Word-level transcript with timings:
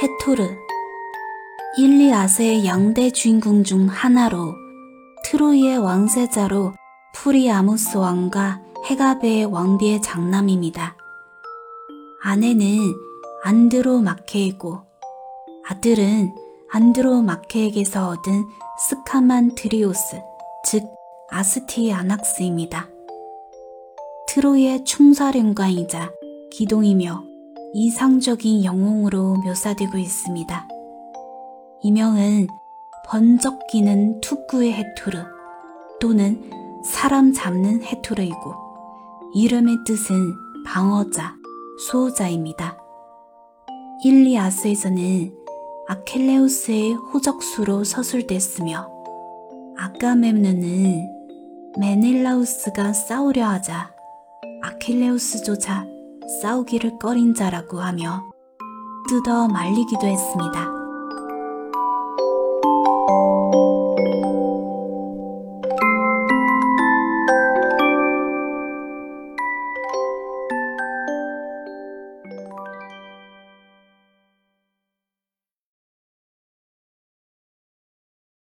헥토르 0.00 0.56
일리아스의 1.76 2.64
양대 2.64 3.10
주인공 3.10 3.64
중 3.64 3.88
하나로 3.88 4.54
트로이의 5.24 5.78
왕세자로 5.78 6.72
프리아무스 7.14 7.96
왕과 7.96 8.62
헤카베 8.86 9.46
왕비의 9.46 10.00
장남입니다. 10.02 10.96
아내는 12.22 12.94
안드로마케이고 13.42 14.82
아들은 15.66 16.32
안드로마케에게서 16.70 18.10
얻은 18.10 18.44
스카만드리오스, 18.88 20.20
즉 20.64 20.84
아스티아낙스입니다. 21.30 22.88
트로이의 24.28 24.84
총사령관이자 24.84 26.12
기동이며 26.52 27.27
이상적인 27.74 28.64
영웅으로 28.64 29.36
묘사되고 29.44 29.98
있습니다. 29.98 30.68
이명은 31.82 32.46
번쩍기는 33.06 34.20
투구의 34.20 34.72
헤토르 34.72 35.18
또는 36.00 36.50
사람 36.84 37.32
잡는 37.32 37.82
헤토르이고 37.82 38.54
이름의 39.34 39.76
뜻은 39.86 40.14
방어자, 40.66 41.34
수호자입니다. 41.86 42.78
일리아스에서는 44.04 45.34
아켈레우스의 45.88 46.94
호적수로 46.94 47.84
서술됐으며 47.84 48.90
아가멤눈은 49.76 51.08
메넬라우스가 51.78 52.92
싸우려 52.92 53.46
하자 53.46 53.92
아킬레우스조차 54.62 55.97
싸우기를 56.28 56.98
꺼린 56.98 57.34
자라고 57.34 57.80
하며 57.80 58.22
뜯어 59.08 59.48
말리기도 59.48 60.06
했습니다. 60.06 60.77